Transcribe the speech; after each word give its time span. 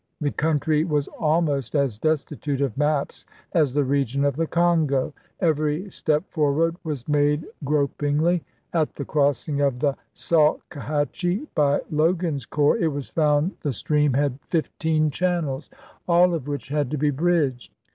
The 0.19 0.31
country 0.31 0.83
was 0.83 1.07
almost 1.09 1.75
as 1.75 1.99
destitute 1.99 2.59
of 2.59 2.75
maps 2.75 3.27
as 3.53 3.75
the 3.75 3.83
region 3.83 4.25
of 4.25 4.35
the 4.35 4.47
Congo; 4.47 5.13
every 5.39 5.91
step 5.91 6.23
forward 6.31 6.75
was 6.83 7.07
made 7.07 7.45
grop 7.63 7.91
ingly. 7.99 8.41
At 8.73 8.95
the 8.95 9.05
crossing 9.05 9.61
of 9.61 9.77
the 9.77 9.95
Salkehatchie 10.15 11.45
by 11.53 11.81
Logan's 11.91 12.47
corps, 12.47 12.77
it 12.79 12.87
was 12.91 13.09
found 13.09 13.51
the 13.61 13.73
stream 13.73 14.13
had 14.13 14.39
fifteen 14.49 15.11
channels, 15.11 15.67
JOHNSTON'S 15.67 15.69
SURRENDER 15.69 16.07
231 16.07 16.29
all 16.31 16.33
of 16.33 16.47
which 16.47 16.67
had 16.69 16.89
to 16.89 16.97
be 16.97 17.11
bridged. 17.11 17.71